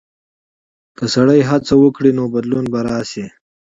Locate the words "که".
0.97-1.03